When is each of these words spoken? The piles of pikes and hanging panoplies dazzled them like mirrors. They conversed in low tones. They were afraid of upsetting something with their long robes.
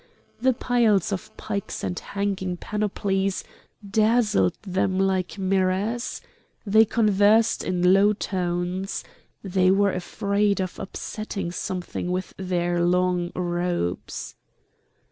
The 0.41 0.53
piles 0.53 1.11
of 1.11 1.29
pikes 1.37 1.83
and 1.83 1.99
hanging 1.99 2.57
panoplies 2.57 3.43
dazzled 3.87 4.57
them 4.63 4.97
like 4.97 5.37
mirrors. 5.37 6.21
They 6.65 6.85
conversed 6.85 7.63
in 7.63 7.93
low 7.93 8.13
tones. 8.13 9.03
They 9.43 9.69
were 9.69 9.91
afraid 9.93 10.59
of 10.59 10.79
upsetting 10.79 11.51
something 11.51 12.11
with 12.11 12.33
their 12.37 12.83
long 12.83 13.31
robes. 13.35 14.33